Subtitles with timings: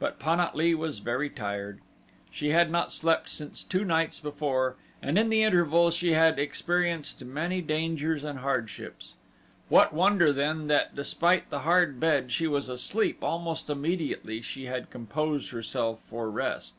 [0.00, 1.80] But Pan at lee was very tired.
[2.32, 7.24] She had not slept since two nights before and in the interval she had experienced
[7.24, 9.14] many dangers and hardships.
[9.68, 14.90] What wonder then that despite the hard bed, she was asleep almost immediately she had
[14.90, 16.74] composed herself for rest.